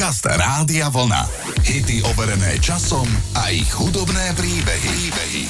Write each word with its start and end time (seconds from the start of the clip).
Podcast 0.00 0.24
Rádia 0.24 0.88
Vlna. 0.88 1.28
Hity 1.60 2.00
overené 2.08 2.56
časom 2.56 3.04
a 3.36 3.52
ich 3.52 3.68
hudobné 3.68 4.32
príbehy. 4.32 4.88
príbehy. 5.12 5.44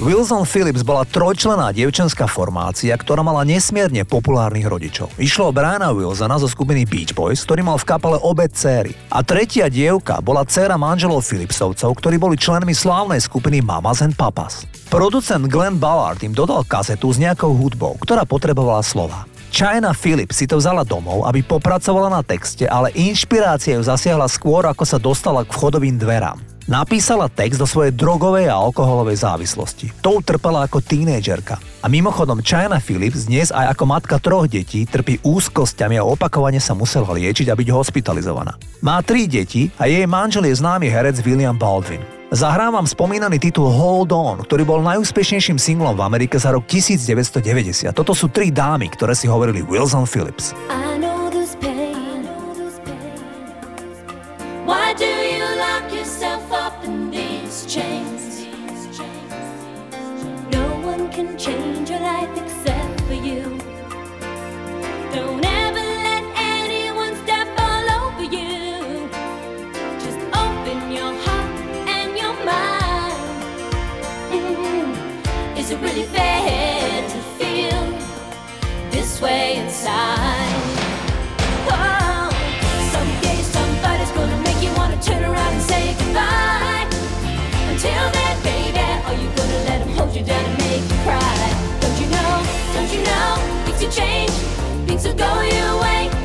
Wilson 0.00 0.48
Phillips 0.48 0.80
bola 0.80 1.04
trojčlená 1.04 1.68
dievčenská 1.68 2.24
formácia, 2.24 2.96
ktorá 2.96 3.20
mala 3.20 3.44
nesmierne 3.44 4.08
populárnych 4.08 4.64
rodičov. 4.64 5.12
Išlo 5.20 5.52
o 5.52 5.52
Briana 5.52 5.92
Wilsona 5.92 6.40
zo 6.40 6.48
skupiny 6.48 6.88
Beach 6.88 7.12
Boys, 7.12 7.44
ktorý 7.44 7.60
mal 7.60 7.76
v 7.76 7.84
kapele 7.92 8.16
obe 8.24 8.48
céry. 8.48 8.96
A 9.12 9.20
tretia 9.20 9.68
dievka 9.68 10.24
bola 10.24 10.48
dcéra 10.48 10.80
manželov 10.80 11.20
Philipsovcov, 11.20 11.92
ktorí 12.00 12.16
boli 12.16 12.40
členmi 12.40 12.72
slávnej 12.72 13.20
skupiny 13.20 13.60
Mamas 13.60 14.00
and 14.00 14.16
Papas. 14.16 14.64
Producent 14.88 15.44
Glenn 15.44 15.76
Ballard 15.76 16.24
im 16.24 16.32
dodal 16.32 16.64
kazetu 16.64 17.12
s 17.12 17.20
nejakou 17.20 17.52
hudbou, 17.52 18.00
ktorá 18.00 18.24
potrebovala 18.24 18.80
slova. 18.80 19.28
China 19.50 19.90
Phillips 19.90 20.38
si 20.38 20.46
to 20.46 20.62
vzala 20.62 20.86
domov, 20.86 21.26
aby 21.26 21.42
popracovala 21.42 22.06
na 22.06 22.22
texte, 22.22 22.70
ale 22.70 22.94
inšpirácia 22.94 23.74
ju 23.74 23.82
zasiahla 23.82 24.30
skôr, 24.30 24.62
ako 24.62 24.86
sa 24.86 24.96
dostala 24.96 25.42
k 25.42 25.50
vchodovým 25.50 25.98
dverám. 25.98 26.38
Napísala 26.70 27.26
text 27.26 27.58
do 27.58 27.66
svojej 27.66 27.90
drogovej 27.90 28.46
a 28.46 28.54
alkoholovej 28.54 29.26
závislosti. 29.26 29.90
To 30.06 30.22
utrpela 30.22 30.70
ako 30.70 30.78
tínejdžerka. 30.78 31.58
A 31.82 31.90
mimochodom 31.90 32.38
China 32.46 32.78
Phillips 32.78 33.26
dnes 33.26 33.50
aj 33.50 33.74
ako 33.74 33.84
matka 33.90 34.22
troch 34.22 34.46
detí 34.46 34.86
trpí 34.86 35.18
úzkosťami 35.26 35.98
a 35.98 36.06
opakovane 36.06 36.62
sa 36.62 36.78
musela 36.78 37.10
liečiť 37.10 37.50
a 37.50 37.58
byť 37.58 37.68
hospitalizovaná. 37.74 38.54
Má 38.86 39.02
tri 39.02 39.26
deti 39.26 39.66
a 39.82 39.90
jej 39.90 40.06
manžel 40.06 40.46
je 40.46 40.62
známy 40.62 40.86
herec 40.86 41.18
William 41.26 41.58
Baldwin. 41.58 42.19
Zahrávam 42.30 42.86
spomínaný 42.86 43.42
titul 43.42 43.66
Hold 43.66 44.14
On, 44.14 44.38
ktorý 44.38 44.62
bol 44.62 44.80
najúspešnejším 44.86 45.58
singlom 45.58 45.98
v 45.98 46.06
Amerike 46.06 46.38
za 46.38 46.54
rok 46.54 46.62
1990. 46.62 47.90
Toto 47.90 48.14
sú 48.14 48.30
tri 48.30 48.54
dámy, 48.54 48.86
ktoré 48.86 49.18
si 49.18 49.26
hovorili 49.26 49.66
Wilson 49.66 50.06
Phillips. 50.06 50.54
change 50.70 51.02
your 51.02 51.09
Is 75.70 75.76
it 75.76 75.82
really 75.82 76.02
fair 76.02 77.08
to 77.10 77.18
feel 77.38 77.82
this 78.90 79.20
way 79.22 79.58
inside? 79.58 80.62
Oh, 81.70 82.28
someday 82.90 83.40
somebody's 83.40 84.10
gonna 84.10 84.36
make 84.42 84.60
you 84.60 84.74
wanna 84.74 85.00
turn 85.00 85.22
around 85.22 85.52
and 85.52 85.62
say 85.62 85.94
goodbye. 85.96 86.88
Until 87.70 88.10
then, 88.10 88.42
baby, 88.42 88.80
are 88.80 89.14
you 89.14 89.28
gonna 89.36 89.60
let 89.68 89.80
him 89.82 89.90
hold 89.90 90.12
you 90.12 90.24
down 90.24 90.44
and 90.44 90.58
make 90.58 90.82
you 90.90 90.98
cry? 91.06 91.38
Don't 91.80 92.00
you 92.00 92.08
know? 92.16 92.32
Don't 92.74 92.92
you 92.92 93.02
know? 93.04 93.36
Things 93.66 93.80
will 93.80 93.92
change, 93.92 94.32
things 94.88 95.04
will 95.06 95.14
go 95.14 95.40
your 95.40 95.80
way 95.82 96.19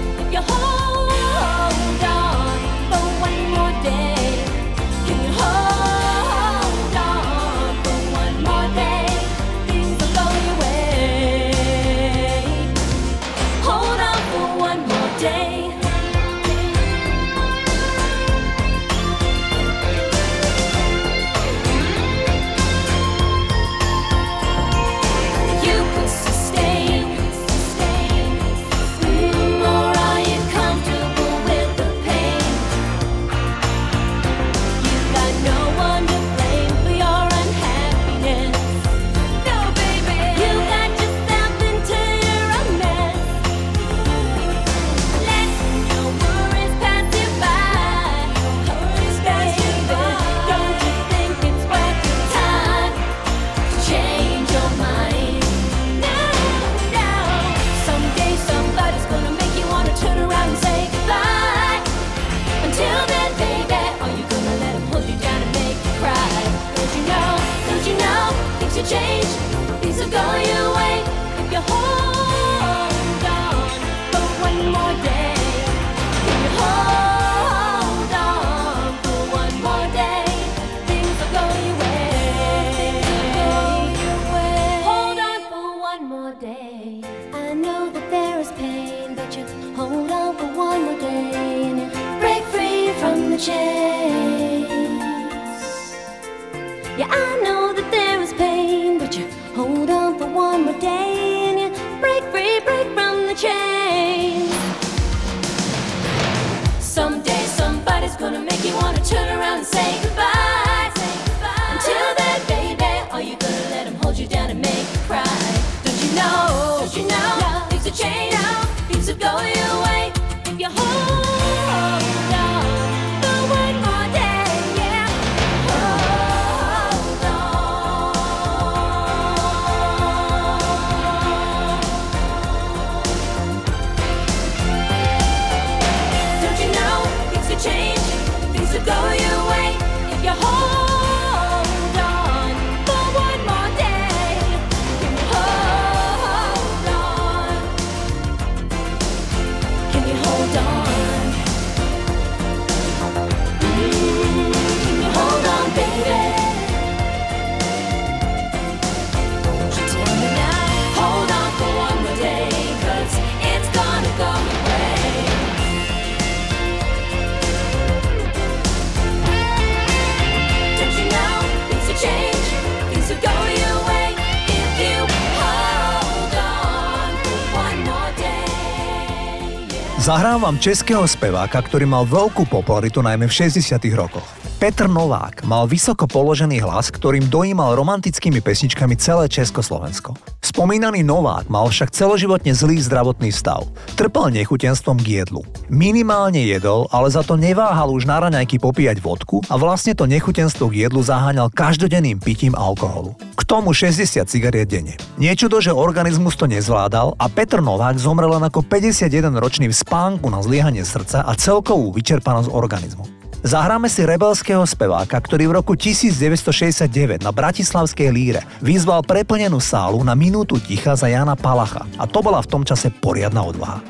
Vám 180.35 180.61
českého 180.61 181.07
speváka, 181.09 181.57
ktorý 181.57 181.89
mal 181.89 182.05
veľkú 182.05 182.45
popularitu 182.51 183.01
najmä 183.01 183.25
v 183.25 183.49
60 183.49 183.81
rokoch. 183.97 184.27
Petr 184.61 184.85
Novák 184.85 185.41
mal 185.47 185.65
vysoko 185.65 186.05
položený 186.05 186.61
hlas, 186.61 186.93
ktorým 186.93 187.31
dojímal 187.31 187.73
romantickými 187.73 188.43
pesničkami 188.43 188.93
celé 188.99 189.25
Československo. 189.25 190.34
Spomínaný 190.55 191.03
Novák 191.03 191.51
mal 191.51 191.67
však 191.67 191.91
celoživotne 191.91 192.55
zlý 192.55 192.79
zdravotný 192.79 193.27
stav. 193.27 193.67
Trpel 193.99 194.31
nechutenstvom 194.39 195.03
k 195.03 195.19
jedlu. 195.19 195.43
Minimálne 195.67 196.47
jedol, 196.47 196.87
ale 196.95 197.11
za 197.11 197.27
to 197.27 197.35
neváhal 197.35 197.91
už 197.91 198.07
na 198.07 198.23
raňajky 198.23 198.63
popíjať 198.63 199.03
vodku 199.03 199.43
a 199.51 199.59
vlastne 199.59 199.91
to 199.91 200.07
nechutenstvo 200.07 200.71
k 200.71 200.87
jedlu 200.87 201.03
zaháňal 201.03 201.51
každodenným 201.51 202.23
pitím 202.23 202.55
alkoholu. 202.55 203.19
K 203.35 203.43
tomu 203.43 203.75
60 203.75 204.23
cigariet 204.31 204.71
denne. 204.71 204.95
Niečudo, 205.19 205.59
že 205.59 205.75
organizmus 205.75 206.39
to 206.39 206.47
nezvládal 206.47 207.19
a 207.19 207.27
Petr 207.27 207.59
Novák 207.59 207.99
zomrel 207.99 208.39
len 208.39 208.47
ako 208.47 208.63
51-ročný 208.63 209.67
v 209.67 209.75
spánku 209.75 210.31
na 210.31 210.39
zliehanie 210.39 210.87
srdca 210.87 211.27
a 211.27 211.35
celkovú 211.35 211.91
vyčerpanosť 211.91 212.47
organizmu. 212.47 213.14
Zahráme 213.45 213.85
si 213.93 214.01
rebelského 214.01 214.65
speváka, 214.65 215.21
ktorý 215.21 215.45
v 215.45 215.61
roku 215.61 215.77
1969 215.77 217.21
na 217.21 217.29
Bratislavskej 217.29 218.09
líre 218.09 218.41
vyzval 218.57 219.05
preplnenú 219.05 219.61
sálu 219.61 220.01
na 220.01 220.17
minútu 220.17 220.57
ticha 220.57 220.97
za 220.97 221.05
Jana 221.05 221.37
Palacha. 221.37 221.85
A 222.01 222.09
to 222.09 222.25
bola 222.25 222.41
v 222.41 222.49
tom 222.49 222.65
čase 222.65 222.89
poriadna 222.89 223.45
odvaha. 223.45 223.85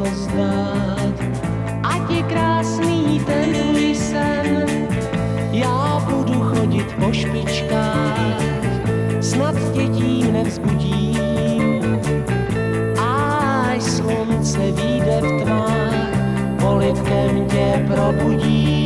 co 0.00 0.14
znát. 0.14 1.14
Ať 1.82 2.10
je 2.10 2.22
krásný 2.22 3.20
ten 3.26 3.52
můj 3.72 3.94
sen, 3.94 4.66
já 5.52 6.06
budu 6.10 6.40
chodit 6.40 6.86
po 6.98 7.12
špičkách, 7.12 8.40
snad 9.20 9.54
tě 9.72 9.88
tím 9.88 10.32
nevzbudím. 10.32 12.00
Až 12.98 13.82
slunce 13.82 14.58
výjde 14.58 15.20
v 15.20 15.42
tmách, 15.44 16.08
politkem 16.60 17.46
tě 17.46 17.84
probudí, 17.86 18.80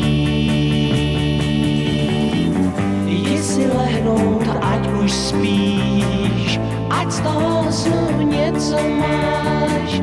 Jdi 3.06 3.38
si 3.38 3.66
lehnout, 3.66 4.49
ať 4.62 4.88
už 5.05 5.12
spíš, 5.12 6.61
ať 6.90 7.11
z 7.12 7.20
toho 7.20 7.72
snu 7.72 8.20
něco 8.22 8.76
máš, 8.99 10.02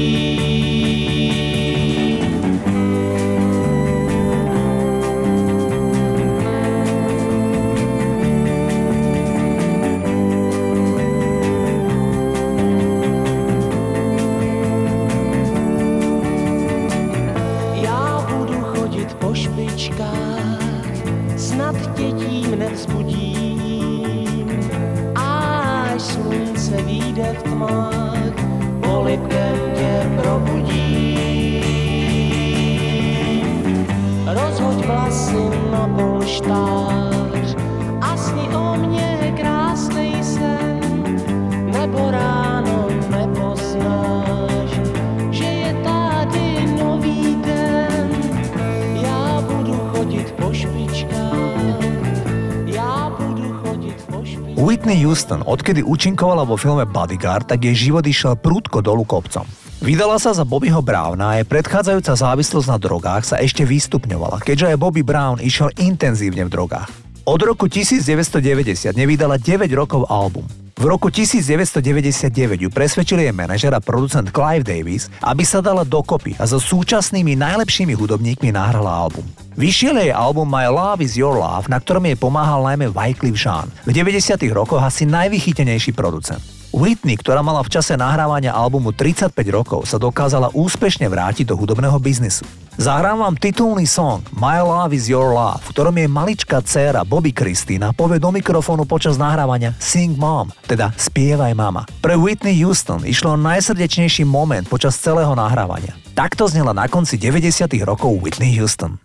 Houston, 55.21 55.45
odkedy 55.45 55.85
účinkovala 55.85 56.49
vo 56.49 56.57
filme 56.57 56.81
Bodyguard, 56.81 57.45
tak 57.45 57.61
jej 57.61 57.77
život 57.77 58.01
išiel 58.01 58.33
prúdko 58.33 58.81
dolu 58.81 59.05
kopcom. 59.05 59.45
Vydala 59.77 60.17
sa 60.17 60.33
za 60.33 60.41
Bobbyho 60.41 60.81
Browna 60.81 61.37
a 61.37 61.37
jej 61.37 61.45
predchádzajúca 61.45 62.17
závislosť 62.17 62.65
na 62.65 62.81
drogách 62.81 63.29
sa 63.29 63.37
ešte 63.37 63.61
vystupňovala, 63.61 64.41
keďže 64.41 64.73
aj 64.73 64.81
Bobby 64.81 65.05
Brown 65.05 65.37
išiel 65.37 65.69
intenzívne 65.77 66.49
v 66.49 66.49
drogách. 66.49 66.89
Od 67.29 67.37
roku 67.37 67.69
1990 67.69 68.97
nevydala 68.97 69.37
9 69.37 69.69
rokov 69.77 70.09
album. 70.09 70.49
V 70.73 70.89
roku 70.89 71.13
1999 71.13 72.65
ju 72.65 72.69
presvedčil 72.73 73.21
jej 73.21 73.29
manažer 73.29 73.77
a 73.77 73.81
producent 73.83 74.25
Clive 74.33 74.65
Davis, 74.65 75.05
aby 75.21 75.45
sa 75.45 75.61
dala 75.61 75.85
dokopy 75.85 76.33
a 76.41 76.49
so 76.49 76.57
súčasnými 76.57 77.37
najlepšími 77.37 77.93
hudobníkmi 77.93 78.49
nahrala 78.49 78.89
album. 78.89 79.29
Vyšiel 79.51 79.99
jej 79.99 80.15
album 80.15 80.47
My 80.47 80.71
Love 80.71 81.03
is 81.03 81.19
Your 81.19 81.35
Love, 81.35 81.67
na 81.67 81.83
ktorom 81.83 82.07
jej 82.07 82.15
pomáhal 82.15 82.63
najmä 82.63 82.87
Wycliffe 82.87 83.35
Jean, 83.35 83.67
v 83.83 83.91
90 83.91 84.39
rokoch 84.55 84.79
asi 84.79 85.03
najvychytenejší 85.03 85.91
producent. 85.91 86.60
Whitney, 86.71 87.19
ktorá 87.19 87.43
mala 87.43 87.59
v 87.67 87.71
čase 87.71 87.99
nahrávania 87.99 88.55
albumu 88.55 88.95
35 88.95 89.35
rokov, 89.51 89.83
sa 89.83 89.99
dokázala 89.99 90.55
úspešne 90.55 91.03
vrátiť 91.11 91.43
do 91.43 91.59
hudobného 91.59 91.99
biznisu. 91.99 92.47
Zahrám 92.79 93.35
titulný 93.35 93.83
song 93.83 94.23
My 94.31 94.63
Love 94.63 94.95
is 94.95 95.11
Your 95.11 95.35
Love, 95.35 95.59
v 95.67 95.69
ktorom 95.75 95.95
je 95.99 96.07
maličká 96.07 96.63
dcéra 96.63 97.03
Bobby 97.03 97.35
Christina 97.35 97.91
povie 97.91 98.23
do 98.23 98.31
mikrofónu 98.31 98.87
počas 98.87 99.19
nahrávania 99.19 99.75
Sing 99.83 100.15
Mom, 100.15 100.47
teda 100.63 100.95
Spievaj 100.95 101.51
mama. 101.51 101.83
Pre 101.99 102.15
Whitney 102.15 102.55
Houston 102.63 103.03
išlo 103.03 103.35
najsrdečnejší 103.35 104.23
moment 104.23 104.63
počas 104.71 104.95
celého 104.95 105.35
nahrávania. 105.35 105.91
Takto 106.15 106.47
znela 106.47 106.71
na 106.71 106.87
konci 106.87 107.19
90 107.19 107.67
rokov 107.83 108.15
Whitney 108.23 108.55
Houston. 108.55 108.95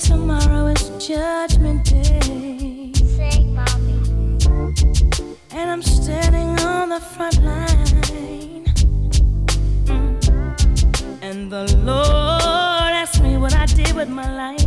Tomorrow 0.00 0.66
is 0.66 0.88
judgment 1.06 1.84
day. 1.84 2.92
Sing, 2.94 3.54
mommy. 3.54 4.38
And 5.52 5.70
I'm 5.70 5.82
standing 5.82 6.58
on 6.60 6.88
the 6.88 7.00
front 7.00 7.42
line. 7.42 8.64
Mm. 9.84 11.18
And 11.22 11.52
the 11.52 11.64
Lord 11.84 12.92
asked 13.02 13.22
me 13.22 13.36
what 13.36 13.54
I 13.54 13.66
did 13.66 13.92
with 13.92 14.08
my 14.08 14.28
life. 14.44 14.60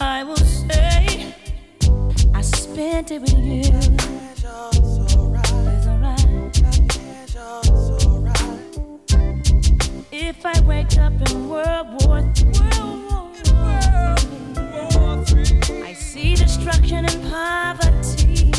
I 0.00 0.24
will 0.24 0.36
say, 0.36 1.34
I 2.34 2.40
spent 2.40 3.10
it 3.10 3.20
with 3.20 3.38
you. 3.38 3.62
If 10.10 10.46
I 10.46 10.60
wake 10.62 10.96
up 10.98 11.12
in 11.30 11.48
World 11.48 12.04
War 12.04 12.20
III. 12.20 12.71
See 16.12 16.34
destruction 16.34 17.06
and 17.06 17.22
poverty. 17.30 18.52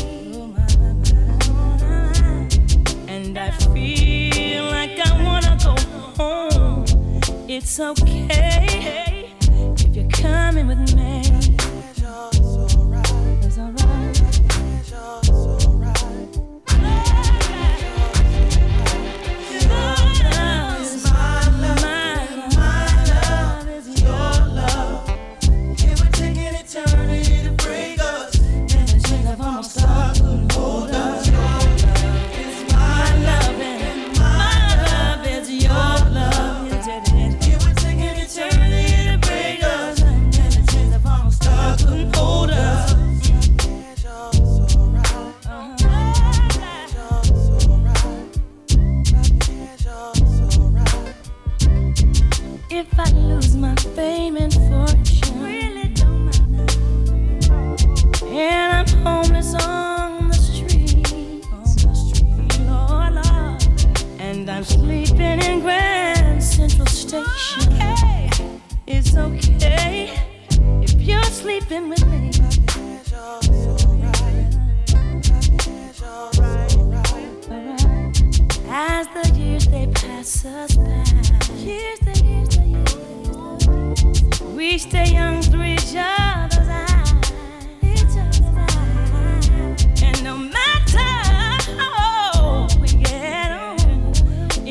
And 3.06 3.38
I 3.38 3.52
feel 3.72 4.64
like 4.64 4.98
I 4.98 5.22
wanna 5.22 5.56
go 5.62 5.76
home. 6.18 6.84
It's 7.48 7.78
okay 7.78 9.30
if 9.78 9.94
you're 9.94 10.10
coming 10.10 10.66
with 10.66 10.96
me. 10.96 11.23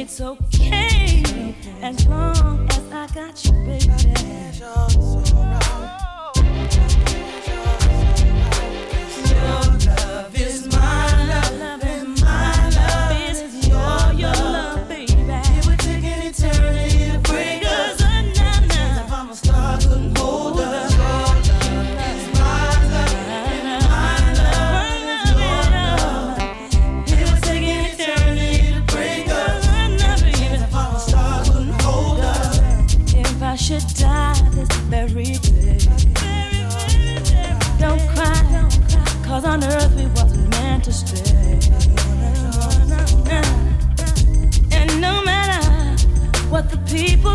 It's 0.03 0.19
okay 0.19 1.23
as 1.81 2.05
long 2.07 2.67
as 2.69 2.91
I 2.91 3.07
got 3.15 3.45
you, 3.45 3.53
baby. 3.63 5.32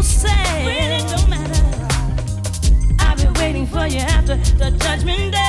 Say, 0.09 0.65
really 0.65 1.03
don't 1.09 1.29
matter. 1.29 1.65
I've 3.01 3.19
been 3.19 3.35
waiting 3.35 3.67
for 3.67 3.87
you 3.87 4.01
after 4.01 4.37
the 4.37 4.71
judgment 4.71 5.33
day. 5.33 5.48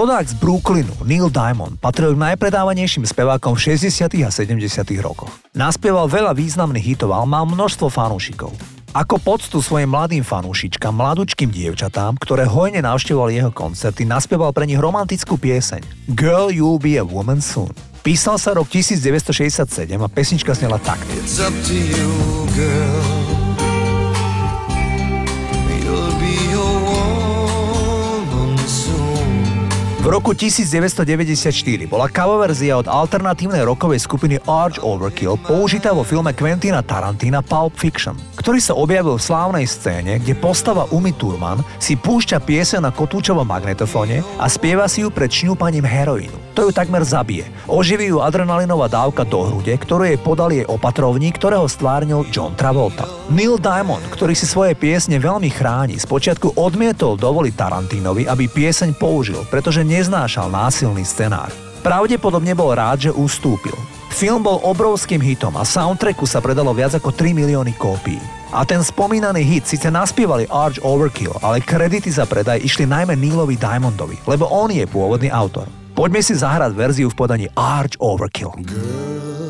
Rodák 0.00 0.32
z 0.32 0.34
Brooklynu, 0.40 0.96
Neil 1.04 1.28
Diamond, 1.28 1.76
patril 1.76 2.16
k 2.16 2.32
najpredávanejším 2.32 3.04
spevákom 3.04 3.52
v 3.52 3.76
60. 3.76 4.08
a 4.24 4.32
70. 4.32 4.56
rokoch. 5.04 5.28
Naspieval 5.52 6.08
veľa 6.08 6.32
významných 6.32 6.96
hitov 6.96 7.12
a 7.12 7.20
mal 7.28 7.44
množstvo 7.44 7.92
fanúšikov. 7.92 8.48
Ako 8.96 9.20
poctu 9.20 9.60
svojim 9.60 9.92
mladým 9.92 10.24
fanúšičkám, 10.24 10.96
mladučkým 10.96 11.52
dievčatám, 11.52 12.16
ktoré 12.16 12.48
hojne 12.48 12.80
navštevovali 12.80 13.44
jeho 13.44 13.52
koncerty, 13.52 14.08
naspieval 14.08 14.56
pre 14.56 14.64
nich 14.64 14.80
romantickú 14.80 15.36
pieseň 15.36 15.84
Girl, 16.16 16.48
you'll 16.48 16.80
be 16.80 16.96
a 16.96 17.04
woman 17.04 17.44
soon. 17.44 17.68
Písal 18.00 18.40
sa 18.40 18.56
rok 18.56 18.72
1967 18.72 19.52
a 20.00 20.08
pesnička 20.08 20.56
snela 20.56 20.80
takto. 20.80 21.12
It's 21.20 21.36
up 21.44 21.52
to 21.68 21.76
you, 21.76 22.08
girl. 22.56 23.19
V 30.00 30.08
roku 30.08 30.32
1994 30.32 31.84
bola 31.84 32.08
cover 32.08 32.48
verzia 32.48 32.72
od 32.80 32.88
alternatívnej 32.88 33.60
rokovej 33.68 34.00
skupiny 34.00 34.40
Arch 34.48 34.80
Overkill 34.80 35.36
použitá 35.44 35.92
vo 35.92 36.08
filme 36.08 36.32
Quentina 36.32 36.80
Tarantina 36.80 37.44
Pulp 37.44 37.76
Fiction, 37.76 38.16
ktorý 38.40 38.56
sa 38.56 38.72
objavil 38.72 39.20
v 39.20 39.26
slávnej 39.28 39.68
scéne, 39.68 40.16
kde 40.16 40.32
postava 40.32 40.88
Umi 40.88 41.12
Thurman 41.12 41.60
si 41.76 42.00
púšťa 42.00 42.40
piese 42.40 42.80
na 42.80 42.88
kotúčovom 42.88 43.44
magnetofóne 43.44 44.24
a 44.40 44.48
spieva 44.48 44.88
si 44.88 45.04
ju 45.04 45.12
pred 45.12 45.28
šňúpaním 45.28 45.84
heroínu. 45.84 46.56
To 46.56 46.64
ju 46.64 46.70
takmer 46.72 47.04
zabije. 47.04 47.44
Oživí 47.68 48.08
ju 48.08 48.24
adrenalinová 48.24 48.88
dávka 48.88 49.28
do 49.28 49.44
hrude, 49.44 49.76
ktorú 49.76 50.08
jej 50.08 50.16
podal 50.16 50.56
jej 50.56 50.64
opatrovník, 50.64 51.36
ktorého 51.36 51.68
stvárnil 51.68 52.24
John 52.32 52.56
Travolta. 52.56 53.04
Neil 53.28 53.60
Diamond, 53.60 54.02
ktorý 54.08 54.32
si 54.32 54.48
svoje 54.48 54.72
piesne 54.72 55.20
veľmi 55.20 55.52
chráni, 55.52 56.00
spočiatku 56.00 56.56
odmietol 56.56 57.20
dovoliť 57.20 57.54
Tarantinovi, 57.54 58.24
aby 58.24 58.48
pieseň 58.48 58.96
použil, 58.96 59.44
pretože 59.52 59.84
neznášal 59.84 60.48
násilný 60.48 61.04
scenár. 61.04 61.52
Pravdepodobne 61.84 62.56
bol 62.56 62.72
rád, 62.72 63.08
že 63.08 63.10
ustúpil. 63.12 63.99
Film 64.10 64.42
bol 64.42 64.58
obrovským 64.66 65.22
hitom 65.22 65.54
a 65.54 65.62
soundtracku 65.62 66.26
sa 66.26 66.42
predalo 66.42 66.74
viac 66.74 66.98
ako 66.98 67.14
3 67.14 67.30
milióny 67.30 67.78
kópií. 67.78 68.18
A 68.50 68.66
ten 68.66 68.82
spomínaný 68.82 69.46
hit 69.46 69.64
síce 69.70 69.86
naspievali 69.86 70.50
Arch 70.50 70.82
Overkill, 70.82 71.38
ale 71.38 71.62
kredity 71.62 72.10
za 72.10 72.26
predaj 72.26 72.58
išli 72.58 72.84
najmä 72.84 73.14
Neilovi 73.14 73.54
Diamondovi, 73.54 74.18
lebo 74.26 74.50
on 74.50 74.74
je 74.74 74.82
pôvodný 74.90 75.30
autor. 75.30 75.70
Poďme 75.94 76.18
si 76.20 76.34
zahrať 76.34 76.74
verziu 76.74 77.06
v 77.06 77.18
podaní 77.18 77.46
Arch 77.54 77.94
Overkill. 78.02 78.50
You'll 78.58 79.49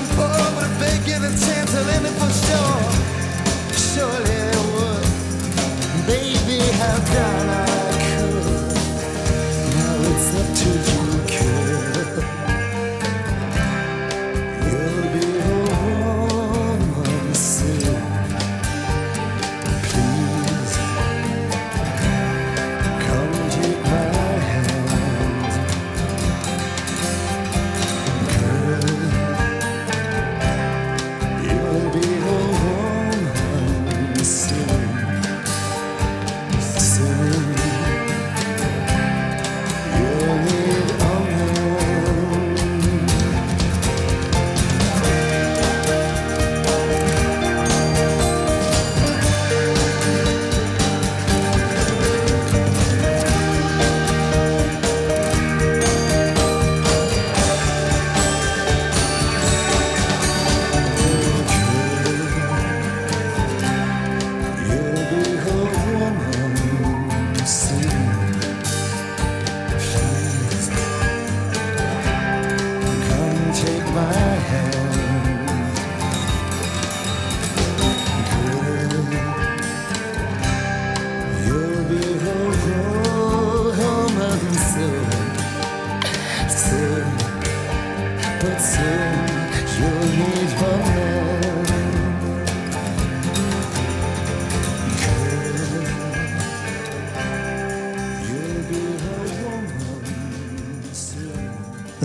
and 0.00 0.08
poor, 0.16 0.28
but 0.56 0.70
bacon 0.80 1.24
and 1.24 1.36
tantalum 1.36 2.04
for 2.18 2.32
sure. 2.44 2.82
Surely 3.90 4.36
it 4.52 4.62
would. 4.72 6.06
Baby, 6.06 6.58
have 6.80 7.04
done 7.12 7.48
I? 7.48 7.89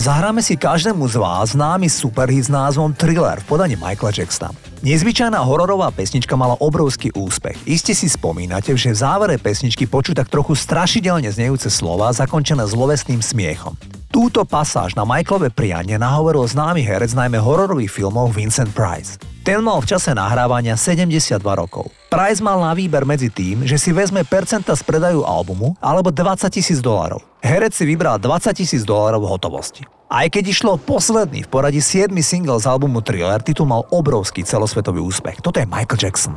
Zahráme 0.06 0.38
si 0.38 0.54
každému 0.54 1.02
z 1.10 1.18
vás 1.18 1.58
známy 1.58 1.90
superhit 1.90 2.46
s 2.46 2.46
názvom 2.46 2.94
Thriller 2.94 3.42
v 3.42 3.50
podaní 3.50 3.74
Michaela 3.74 4.14
Jacksona. 4.14 4.54
Nezvyčajná 4.86 5.42
hororová 5.42 5.90
pesnička 5.90 6.38
mala 6.38 6.54
obrovský 6.62 7.10
úspech. 7.10 7.58
Iste 7.66 7.90
si 7.90 8.06
spomínate, 8.06 8.70
že 8.78 8.94
v 8.94 9.02
závere 9.02 9.34
pesničky 9.34 9.90
počuť 9.90 10.22
tak 10.22 10.30
trochu 10.30 10.54
strašidelne 10.54 11.26
znejúce 11.26 11.66
slova 11.74 12.14
zakončené 12.14 12.62
zlovesným 12.70 13.18
smiechom. 13.18 13.74
Túto 14.14 14.46
pasáž 14.46 14.94
na 14.94 15.02
Michaelove 15.02 15.50
prianie 15.50 15.98
nahovoril 15.98 16.46
známy 16.46 16.86
herec 16.86 17.10
najmä 17.10 17.42
hororových 17.42 17.90
filmov 17.90 18.30
Vincent 18.30 18.70
Price. 18.78 19.18
Ten 19.42 19.58
mal 19.58 19.82
v 19.82 19.90
čase 19.90 20.14
nahrávania 20.14 20.78
72 20.78 21.42
rokov. 21.42 21.90
Price 22.14 22.38
mal 22.38 22.62
na 22.62 22.78
výber 22.78 23.02
medzi 23.02 23.26
tým, 23.26 23.66
že 23.66 23.74
si 23.74 23.90
vezme 23.90 24.22
percenta 24.22 24.78
z 24.78 24.86
predaju 24.86 25.26
albumu 25.26 25.74
alebo 25.82 26.14
20 26.14 26.46
tisíc 26.54 26.78
dolarov. 26.78 27.26
Herec 27.46 27.78
si 27.78 27.86
vybral 27.86 28.18
20 28.18 28.58
tisíc 28.58 28.82
dolarov 28.82 29.22
v 29.22 29.30
hotovosti. 29.30 29.82
Aj 30.10 30.26
keď 30.26 30.50
išlo 30.50 30.82
posledný 30.82 31.46
v 31.46 31.50
poradí 31.50 31.78
7 31.78 32.10
single 32.18 32.58
z 32.58 32.66
albumu 32.66 32.98
Thriller, 33.06 33.38
titul 33.38 33.70
mal 33.70 33.86
obrovský 33.94 34.42
celosvetový 34.42 34.98
úspech. 34.98 35.38
Toto 35.46 35.62
je 35.62 35.66
Michael 35.70 35.94
Jackson. 35.94 36.34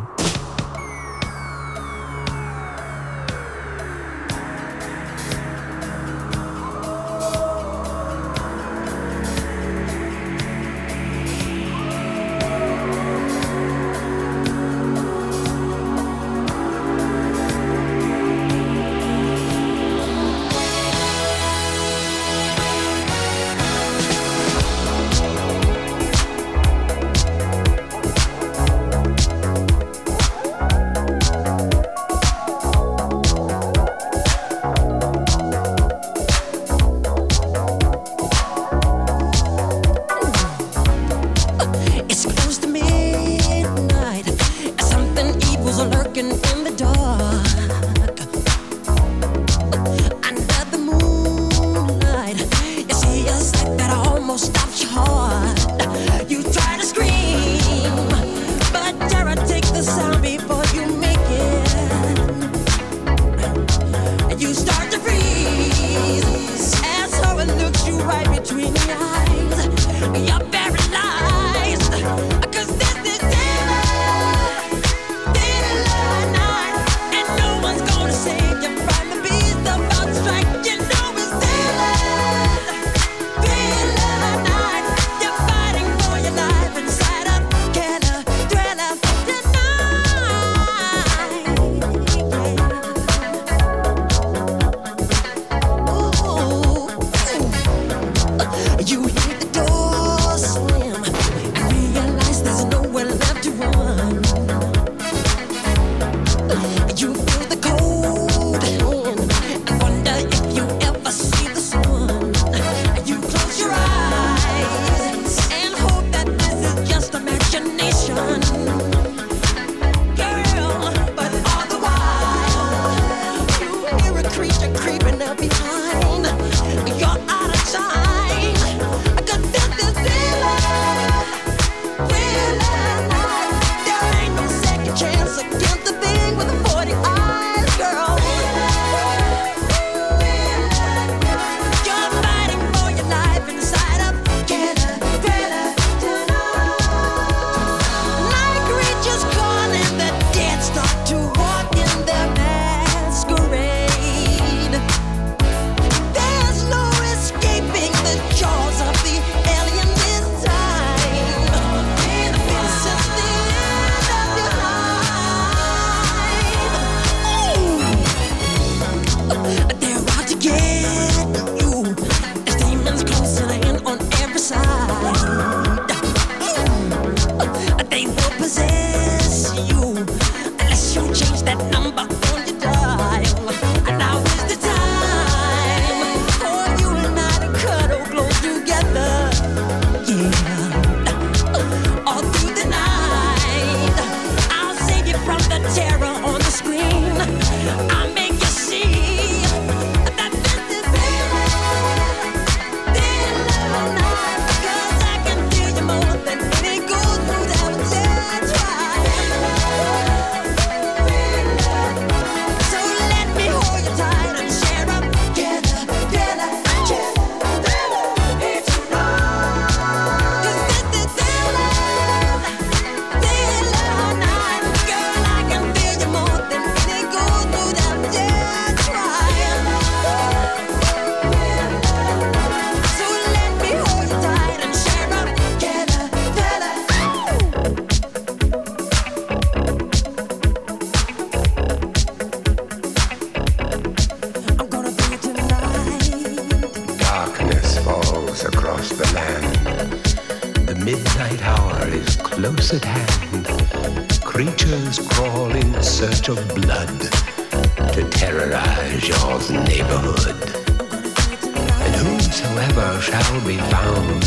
Shall 263.01 263.45
be 263.45 263.57
found 263.57 264.23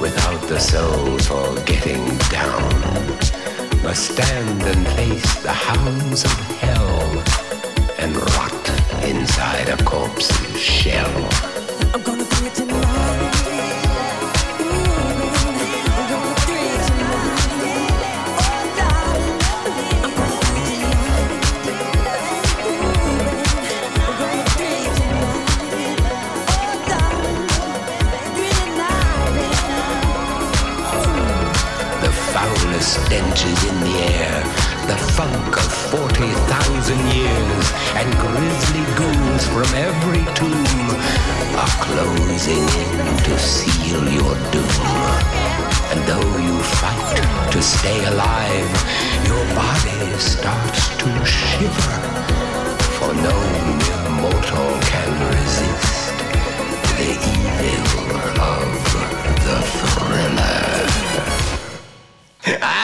without 0.00 0.40
the 0.48 0.58
soul 0.58 1.18
for 1.18 1.54
getting 1.64 2.04
down 2.28 3.04
must 3.84 4.12
stand 4.12 4.62
and 4.62 4.88
face 4.96 5.42
the 5.42 5.52
hounds 5.52 6.24
of 6.24 6.32
hell 6.58 7.22
and 7.98 8.16
rot 8.16 8.64
inside 9.04 9.68
a 9.68 9.76
corpse's 9.84 10.58
shell. 10.58 11.28
I'm 11.92 12.02
gonna 12.02 12.23
stenches 32.94 33.60
in 33.70 33.76
the 33.80 33.96
air, 34.14 34.38
the 34.86 34.96
funk 35.16 35.56
of 35.56 35.70
40,000 35.90 36.98
years, 37.10 37.66
and 37.98 38.08
grisly 38.22 38.84
ghouls 38.98 39.44
from 39.54 39.70
every 39.74 40.24
tomb 40.38 40.88
are 41.62 41.74
closing 41.86 42.64
in 42.82 43.16
to 43.26 43.34
seal 43.38 44.04
your 44.18 44.34
doom. 44.54 44.84
And 45.90 46.00
though 46.08 46.32
you 46.46 46.56
fight 46.78 47.18
to 47.50 47.60
stay 47.62 47.98
alive, 48.12 48.70
your 49.26 49.44
body 49.58 50.00
starts 50.18 50.82
to 51.00 51.08
shiver, 51.26 51.98
for 52.96 53.12
no 53.28 53.38
mortal 54.22 54.70
can 54.90 55.10
resist 55.34 56.14
the 56.98 57.10
evil 57.34 58.14
of 58.54 58.70
the 59.46 59.58
thriller. 59.78 60.64
Zahrám 62.44 62.83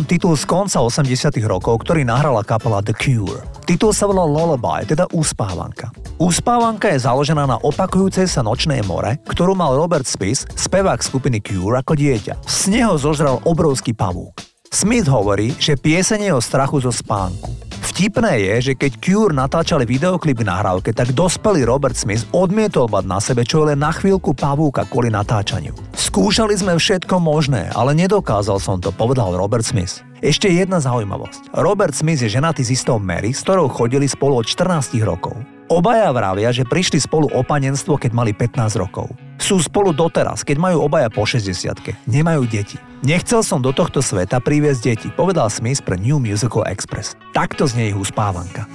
vám 0.00 0.08
titul 0.08 0.32
z 0.32 0.48
konca 0.48 0.80
80 0.80 1.34
rokov, 1.44 1.84
ktorý 1.84 2.08
nahrala 2.08 2.40
kapela 2.40 2.80
The 2.80 2.96
Cure. 2.96 3.44
Titul 3.68 3.92
sa 3.92 4.08
volal 4.08 4.32
Lullaby, 4.32 4.88
teda 4.88 5.04
Úspávanka. 5.12 5.92
Úspávanka 6.16 6.88
je 6.88 7.04
založená 7.04 7.44
na 7.44 7.60
opakujúcej 7.60 8.24
sa 8.24 8.40
nočnej 8.40 8.80
more, 8.88 9.20
ktorú 9.28 9.52
mal 9.52 9.76
Robert 9.76 10.08
Smith, 10.08 10.48
spevák 10.56 11.04
skupiny 11.04 11.44
Cure, 11.44 11.76
ako 11.84 12.00
dieťa. 12.00 12.48
Z 12.48 12.72
neho 12.72 12.96
zožral 12.96 13.44
obrovský 13.44 13.92
pavúk. 13.92 14.40
Smith 14.72 15.04
hovorí, 15.04 15.52
že 15.60 15.76
pieseň 15.76 16.30
je 16.30 16.32
o 16.32 16.40
strachu 16.40 16.80
zo 16.80 16.96
spánku. 16.96 17.69
Vtipné 18.00 18.40
je, 18.40 18.72
že 18.72 18.80
keď 18.80 18.92
Cure 18.96 19.36
natáčali 19.36 19.84
videoklip 19.84 20.40
k 20.40 20.48
nahrávke, 20.48 20.96
tak 20.96 21.12
dospelý 21.12 21.68
Robert 21.68 21.92
Smith 21.92 22.24
odmietol 22.32 22.88
mať 22.88 23.04
na 23.04 23.20
sebe 23.20 23.44
čo 23.44 23.68
len 23.68 23.76
na 23.76 23.92
chvíľku 23.92 24.32
pavúka 24.32 24.88
kvôli 24.88 25.12
natáčaniu. 25.12 25.76
Skúšali 25.92 26.56
sme 26.56 26.80
všetko 26.80 27.20
možné, 27.20 27.68
ale 27.76 27.92
nedokázal 27.92 28.56
som 28.56 28.80
to, 28.80 28.88
povedal 28.88 29.36
Robert 29.36 29.68
Smith. 29.68 30.00
Ešte 30.20 30.52
jedna 30.52 30.84
zaujímavosť. 30.84 31.56
Robert 31.56 31.96
Smith 31.96 32.20
je 32.20 32.28
ženatý 32.28 32.60
s 32.60 32.76
istou 32.76 33.00
Mary, 33.00 33.32
s 33.32 33.40
ktorou 33.40 33.72
chodili 33.72 34.04
spolu 34.04 34.44
od 34.44 34.46
14 34.46 35.00
rokov. 35.00 35.32
Obaja 35.72 36.12
vravia, 36.12 36.52
že 36.52 36.68
prišli 36.68 37.00
spolu 37.00 37.32
o 37.32 37.40
panenstvo, 37.40 37.96
keď 37.96 38.12
mali 38.12 38.36
15 38.36 38.76
rokov. 38.76 39.08
Sú 39.40 39.56
spolu 39.64 39.96
doteraz, 39.96 40.44
keď 40.44 40.60
majú 40.60 40.84
obaja 40.84 41.08
po 41.08 41.24
60 41.24 41.72
Nemajú 42.04 42.44
deti. 42.44 42.76
Nechcel 43.00 43.40
som 43.40 43.64
do 43.64 43.72
tohto 43.72 44.04
sveta 44.04 44.44
priviesť 44.44 44.80
deti, 44.84 45.08
povedal 45.08 45.48
Smith 45.48 45.80
pre 45.80 45.96
New 45.96 46.20
Musical 46.20 46.68
Express. 46.68 47.16
Takto 47.32 47.64
znie 47.64 47.88
ich 47.88 47.96
uspávanka. 47.96 48.68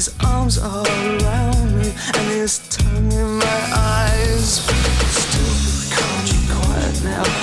his 0.00 0.14
arms 0.24 0.56
all 0.56 0.86
around 0.86 1.78
me 1.78 1.92
and 2.14 2.28
his 2.30 2.58
tongue 2.70 3.12
in 3.12 3.34
my 3.36 3.70
eyes. 3.74 4.64
Still 5.12 5.94
can't 5.94 6.30
be 6.30 6.54
quiet 6.54 7.04
now. 7.04 7.39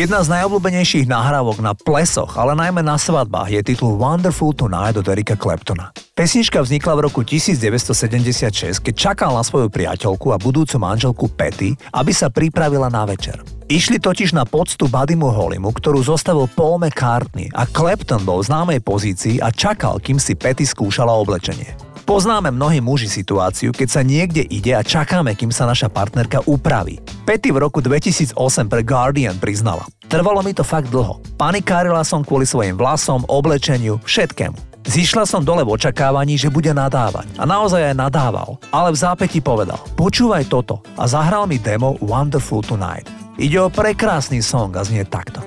Jedna 0.00 0.24
z 0.24 0.32
najobľúbenejších 0.32 1.12
nahrávok 1.12 1.60
na 1.60 1.76
plesoch, 1.76 2.32
ale 2.40 2.56
najmä 2.56 2.80
na 2.80 2.96
svadbách 2.96 3.52
je 3.52 3.60
titul 3.60 4.00
Wonderful 4.00 4.56
Tonight 4.56 4.96
od 4.96 5.04
Erika 5.04 5.36
Claptona. 5.36 5.92
Pesnička 6.16 6.64
vznikla 6.64 6.96
v 6.96 7.00
roku 7.04 7.20
1976, 7.20 8.80
keď 8.80 8.94
čakal 8.96 9.36
na 9.36 9.44
svoju 9.44 9.68
priateľku 9.68 10.32
a 10.32 10.40
budúcu 10.40 10.80
manželku 10.80 11.28
Patty, 11.28 11.76
aby 11.92 12.16
sa 12.16 12.32
pripravila 12.32 12.88
na 12.88 13.04
večer. 13.04 13.44
Išli 13.68 14.00
totiž 14.00 14.32
na 14.32 14.48
poctu 14.48 14.88
Buddymu 14.88 15.36
Hollymu, 15.36 15.68
ktorú 15.68 16.00
zostavil 16.00 16.48
Paul 16.48 16.80
McCartney 16.80 17.52
a 17.52 17.68
Clapton 17.68 18.24
bol 18.24 18.40
v 18.40 18.48
známej 18.48 18.80
pozícii 18.80 19.36
a 19.44 19.52
čakal, 19.52 20.00
kým 20.00 20.16
si 20.16 20.32
Patty 20.32 20.64
skúšala 20.64 21.12
oblečenie. 21.12 21.89
Poznáme 22.10 22.50
mnohí 22.50 22.82
muži 22.82 23.06
situáciu, 23.06 23.70
keď 23.70 23.86
sa 23.86 24.02
niekde 24.02 24.42
ide 24.42 24.74
a 24.74 24.82
čakáme, 24.82 25.30
kým 25.38 25.54
sa 25.54 25.62
naša 25.62 25.86
partnerka 25.86 26.42
upraví. 26.42 26.98
Petty 27.22 27.54
v 27.54 27.62
roku 27.62 27.78
2008 27.78 28.34
pre 28.66 28.82
Guardian 28.82 29.38
priznala. 29.38 29.86
Trvalo 30.10 30.42
mi 30.42 30.50
to 30.50 30.66
fakt 30.66 30.90
dlho. 30.90 31.22
Panikárila 31.38 32.02
som 32.02 32.26
kvôli 32.26 32.50
svojim 32.50 32.74
vlasom, 32.74 33.22
oblečeniu, 33.30 34.02
všetkému. 34.02 34.58
Zišla 34.90 35.22
som 35.22 35.46
dole 35.46 35.62
v 35.62 35.70
očakávaní, 35.70 36.34
že 36.34 36.50
bude 36.50 36.74
nadávať. 36.74 37.30
A 37.38 37.46
naozaj 37.46 37.94
aj 37.94 38.02
nadával. 38.02 38.58
Ale 38.74 38.90
v 38.90 38.98
zápäti 39.06 39.38
povedal, 39.38 39.78
počúvaj 39.94 40.50
toto 40.50 40.82
a 40.98 41.06
zahral 41.06 41.46
mi 41.46 41.62
demo 41.62 41.94
Wonderful 42.02 42.66
Tonight. 42.66 43.06
Ide 43.38 43.62
o 43.62 43.70
prekrásny 43.70 44.42
song 44.42 44.74
a 44.74 44.82
znie 44.82 45.06
takto. 45.06 45.38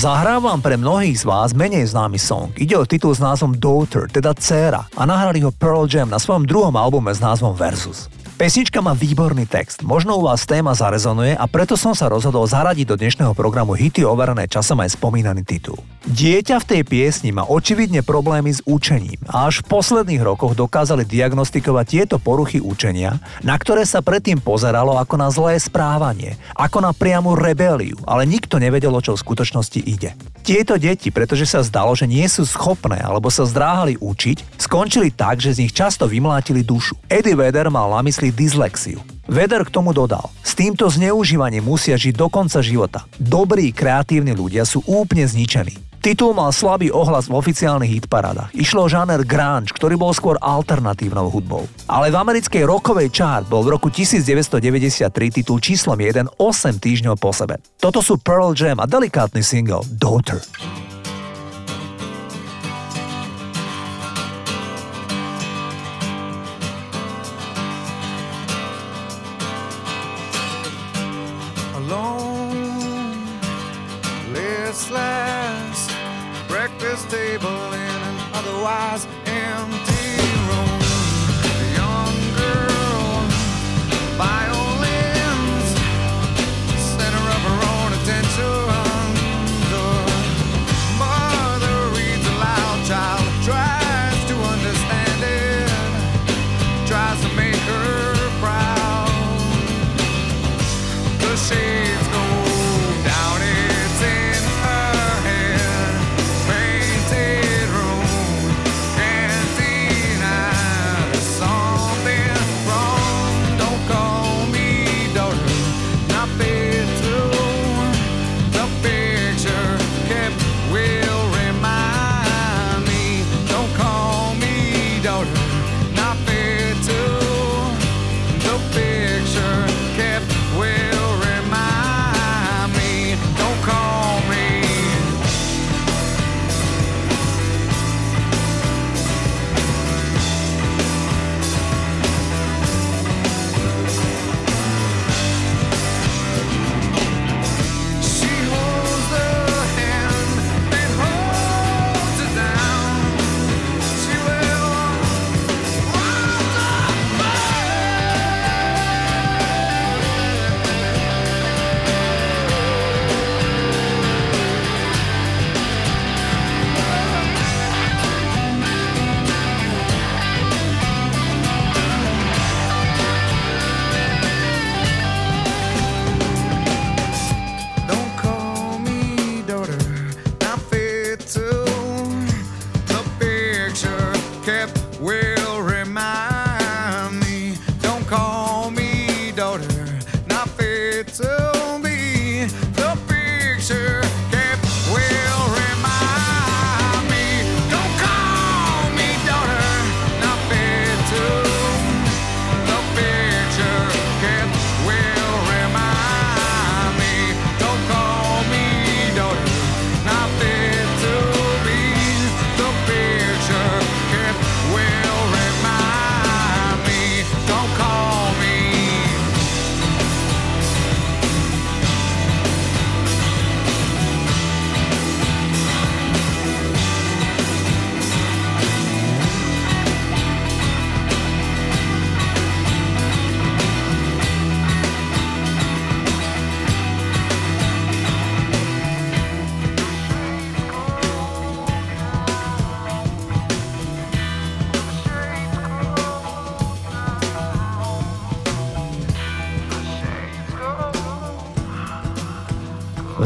Zahrávam 0.00 0.64
pre 0.64 0.80
mnohých 0.80 1.20
z 1.20 1.28
vás 1.28 1.52
menej 1.52 1.84
známy 1.92 2.16
song. 2.16 2.48
Ide 2.56 2.72
o 2.72 2.88
titul 2.88 3.12
s 3.12 3.20
názvom 3.20 3.52
Daughter, 3.52 4.08
teda 4.08 4.32
dcéra, 4.32 4.88
a 4.96 5.02
nahrali 5.04 5.44
ho 5.44 5.52
Pearl 5.52 5.84
Jam 5.84 6.08
na 6.08 6.16
svojom 6.16 6.48
druhom 6.48 6.72
albume 6.72 7.12
s 7.12 7.20
názvom 7.20 7.52
Versus. 7.52 8.08
Pesnička 8.40 8.80
má 8.80 8.96
výborný 8.96 9.44
text, 9.44 9.84
možno 9.84 10.16
u 10.16 10.24
vás 10.24 10.48
téma 10.48 10.72
zarezonuje 10.72 11.36
a 11.36 11.44
preto 11.44 11.76
som 11.76 11.92
sa 11.92 12.08
rozhodol 12.08 12.48
zaradiť 12.48 12.88
do 12.88 12.96
dnešného 12.96 13.36
programu 13.36 13.76
hity 13.76 14.00
overené 14.00 14.48
časom 14.48 14.80
aj 14.80 14.96
spomínaný 14.96 15.44
titul. 15.44 15.76
Dieťa 16.08 16.56
v 16.64 16.68
tej 16.72 16.82
piesni 16.88 17.36
má 17.36 17.44
očividne 17.44 18.00
problémy 18.00 18.48
s 18.48 18.64
učením 18.64 19.20
a 19.28 19.52
až 19.52 19.60
v 19.60 19.76
posledných 19.76 20.24
rokoch 20.24 20.56
dokázali 20.56 21.04
diagnostikovať 21.04 21.84
tieto 21.84 22.16
poruchy 22.16 22.64
učenia, 22.64 23.20
na 23.44 23.60
ktoré 23.60 23.84
sa 23.84 24.00
predtým 24.00 24.40
pozeralo 24.40 24.96
ako 24.96 25.20
na 25.20 25.28
zlé 25.28 25.60
správanie, 25.60 26.40
ako 26.56 26.80
na 26.80 26.96
priamu 26.96 27.36
rebeliu, 27.36 28.00
ale 28.08 28.24
nikto 28.24 28.56
nevedel, 28.56 28.96
o 28.96 29.04
čo 29.04 29.20
v 29.20 29.20
skutočnosti 29.20 29.84
ide. 29.84 30.16
Tieto 30.40 30.80
deti, 30.80 31.12
pretože 31.12 31.44
sa 31.44 31.60
zdalo, 31.60 31.92
že 31.92 32.08
nie 32.08 32.24
sú 32.24 32.48
schopné 32.48 33.04
alebo 33.04 33.28
sa 33.28 33.44
zdráhali 33.44 34.00
učiť, 34.00 34.56
skončili 34.56 35.12
tak, 35.12 35.44
že 35.44 35.52
z 35.52 35.68
nich 35.68 35.76
často 35.76 36.08
vymlátili 36.08 36.64
dušu. 36.64 36.96
Eddie 37.12 37.36
Vedder 37.36 37.68
mal 37.68 37.92
na 37.92 38.00
mysli 38.00 38.29
dyslexiu. 38.32 38.98
Vedder 39.30 39.62
k 39.62 39.70
tomu 39.70 39.94
dodal, 39.94 40.26
s 40.42 40.58
týmto 40.58 40.90
zneužívaním 40.90 41.62
musia 41.62 41.94
žiť 41.94 42.14
do 42.18 42.26
konca 42.26 42.58
života. 42.64 43.06
Dobrí, 43.20 43.70
kreatívni 43.70 44.34
ľudia 44.34 44.66
sú 44.66 44.82
úplne 44.88 45.22
zničení. 45.22 45.90
Titul 46.00 46.32
mal 46.32 46.48
slabý 46.48 46.88
ohlas 46.88 47.28
v 47.28 47.36
oficiálnych 47.36 48.00
hitparádach. 48.00 48.48
Išlo 48.56 48.88
o 48.88 48.90
žáner 48.90 49.20
grunge, 49.20 49.68
ktorý 49.76 50.00
bol 50.00 50.16
skôr 50.16 50.40
alternatívnou 50.40 51.28
hudbou. 51.28 51.68
Ale 51.84 52.08
v 52.08 52.16
americkej 52.16 52.64
rockovej 52.64 53.12
chart 53.12 53.44
bol 53.44 53.60
v 53.60 53.76
roku 53.76 53.92
1993 53.92 55.12
titul 55.28 55.60
číslom 55.60 56.00
1 56.00 56.40
8 56.40 56.80
týždňov 56.80 57.20
po 57.20 57.36
sebe. 57.36 57.60
Toto 57.76 58.00
sú 58.00 58.16
Pearl 58.16 58.56
Jam 58.56 58.80
a 58.80 58.88
delikátny 58.88 59.44
single 59.44 59.84
Daughter. 60.00 60.40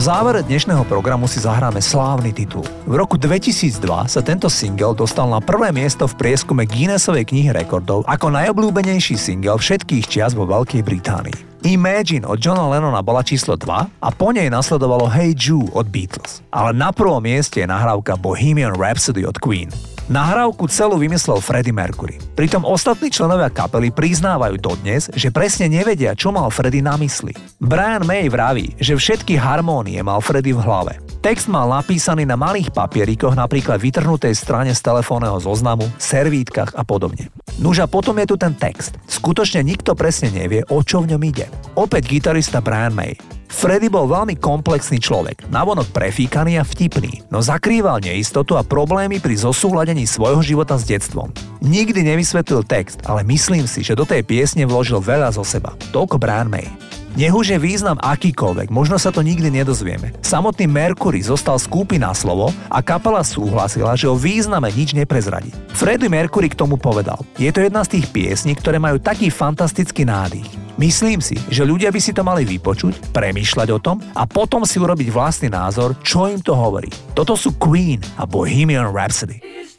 Závere 0.05 0.45
dnešného 0.45 0.85
programu 0.85 1.25
si 1.25 1.41
zahráme 1.41 1.81
slávny 1.81 2.37
titul. 2.37 2.61
V 2.85 2.93
roku 2.93 3.17
2002 3.17 3.81
sa 4.05 4.21
tento 4.21 4.53
single 4.53 4.93
dostal 4.93 5.25
na 5.25 5.41
prvé 5.41 5.73
miesto 5.73 6.05
v 6.05 6.13
prieskume 6.21 6.69
Guinnessovej 6.69 7.25
knihy 7.25 7.57
rekordov 7.57 8.05
ako 8.05 8.29
najobľúbenejší 8.29 9.17
single 9.17 9.57
všetkých 9.57 10.05
čias 10.05 10.37
vo 10.37 10.45
Veľkej 10.45 10.85
Británii. 10.85 11.54
Imagine 11.65 12.29
od 12.29 12.45
Johna 12.45 12.69
Lennona 12.69 13.01
bola 13.01 13.25
číslo 13.25 13.57
2 13.57 14.05
a 14.05 14.09
po 14.13 14.37
nej 14.37 14.53
nasledovalo 14.53 15.09
Hey 15.09 15.33
Jude 15.33 15.73
od 15.73 15.89
Beatles. 15.89 16.45
Ale 16.53 16.77
na 16.77 16.93
prvom 16.93 17.25
mieste 17.25 17.65
je 17.65 17.69
nahrávka 17.73 18.21
Bohemian 18.21 18.77
Rhapsody 18.77 19.25
od 19.25 19.41
Queen. 19.41 19.73
Nahrávku 20.13 20.69
celú 20.69 21.01
vymyslel 21.01 21.41
Freddie 21.41 21.73
Mercury. 21.73 22.21
Pritom 22.37 22.69
ostatní 22.69 23.09
členovia 23.09 23.49
kapely 23.49 23.89
priznávajú 23.89 24.61
dodnes, 24.61 25.09
že 25.17 25.33
presne 25.33 25.73
nevedia, 25.73 26.13
čo 26.13 26.29
mal 26.29 26.53
Freddie 26.53 26.85
na 26.85 27.01
mysli. 27.01 27.33
Brian 27.57 28.05
May 28.05 28.29
vraví, 28.29 28.77
že 28.77 29.01
všetky 29.01 29.41
harmónie 29.41 30.05
mal 30.05 30.21
Freddie 30.21 30.53
v 30.53 30.61
hlave. 30.61 31.01
Text 31.25 31.49
mal 31.49 31.65
napísaný 31.73 32.29
na 32.29 32.37
malých 32.37 32.69
papierikoch, 32.69 33.33
napríklad 33.33 33.81
vytrhnutej 33.81 34.37
strane 34.37 34.77
z 34.77 34.85
telefónneho 34.85 35.41
zoznamu, 35.41 35.89
servítkach 35.97 36.77
a 36.77 36.85
podobne. 36.85 37.33
Nuž 37.65 37.81
a 37.81 37.89
potom 37.89 38.13
je 38.21 38.29
tu 38.29 38.37
ten 38.37 38.53
text. 38.53 39.01
Skutočne 39.09 39.65
nikto 39.65 39.97
presne 39.97 40.29
nevie, 40.29 40.69
o 40.69 40.85
čo 40.85 41.01
v 41.01 41.17
ňom 41.17 41.23
ide. 41.25 41.49
Opäť 41.81 42.13
gitarista 42.13 42.61
Brian 42.61 42.93
May. 42.93 43.17
Freddy 43.49 43.89
bol 43.89 44.05
veľmi 44.05 44.37
komplexný 44.37 45.01
človek, 45.01 45.49
navonok 45.49 45.97
prefíkaný 45.97 46.61
a 46.61 46.65
vtipný, 46.69 47.25
no 47.33 47.41
zakrýval 47.41 48.05
neistotu 48.05 48.61
a 48.61 48.67
problémy 48.67 49.17
pri 49.17 49.49
zosúhľadení 49.49 50.05
svojho 50.05 50.45
života 50.45 50.77
s 50.77 50.85
detstvom. 50.85 51.33
Nikdy 51.65 52.05
nevysvetlil 52.05 52.69
text, 52.69 53.01
ale 53.09 53.25
myslím 53.25 53.65
si, 53.65 53.81
že 53.81 53.97
do 53.97 54.05
tej 54.05 54.29
piesne 54.29 54.69
vložil 54.69 55.01
veľa 55.01 55.33
zo 55.33 55.41
seba. 55.41 55.73
Toľko 55.89 56.21
Brian 56.21 56.53
May. 56.53 56.69
Nech 57.15 57.31
už 57.31 57.55
je 57.55 57.63
význam 57.63 57.95
akýkoľvek, 58.03 58.75
možno 58.75 58.99
sa 58.99 59.15
to 59.15 59.23
nikdy 59.23 59.47
nedozvieme. 59.47 60.11
Samotný 60.19 60.67
Mercury 60.67 61.23
zostal 61.23 61.63
skúpi 61.63 61.95
na 61.95 62.11
slovo 62.11 62.51
a 62.67 62.83
kapela 62.83 63.23
súhlasila, 63.23 63.95
že 63.95 64.11
o 64.11 64.19
význame 64.19 64.67
nič 64.75 64.99
neprezradí. 64.99 65.55
Freddie 65.71 66.11
Mercury 66.11 66.51
k 66.51 66.59
tomu 66.59 66.75
povedal, 66.75 67.23
je 67.39 67.47
to 67.55 67.63
jedna 67.63 67.87
z 67.87 67.99
tých 67.99 68.11
piesní, 68.11 68.59
ktoré 68.59 68.83
majú 68.83 68.99
taký 68.99 69.31
fantastický 69.31 70.03
nádych. 70.03 70.51
Myslím 70.75 71.23
si, 71.23 71.39
že 71.55 71.63
ľudia 71.63 71.95
by 71.95 72.03
si 72.03 72.11
to 72.11 72.27
mali 72.27 72.43
vypočuť, 72.43 73.15
premýšľať 73.15 73.69
o 73.71 73.79
tom 73.79 74.03
a 74.19 74.27
potom 74.27 74.67
si 74.67 74.83
urobiť 74.83 75.15
vlastný 75.15 75.55
názor, 75.55 75.95
čo 76.03 76.27
im 76.27 76.43
to 76.43 76.51
hovorí. 76.59 76.91
Toto 77.15 77.39
sú 77.39 77.55
Queen 77.63 78.03
a 78.19 78.27
Bohemian 78.27 78.91
Rhapsody. 78.91 79.39
Is 79.39 79.79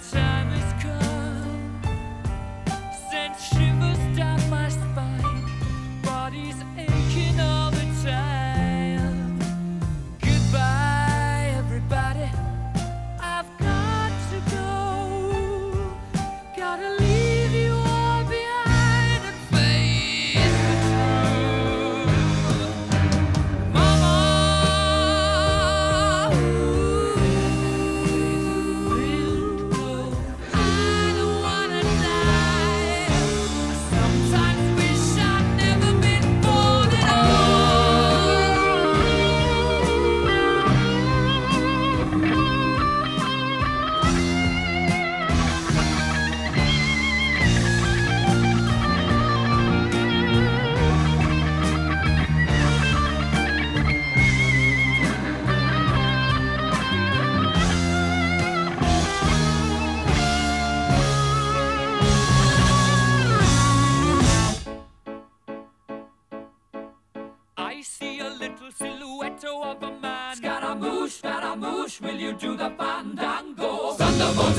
Time 0.00 0.29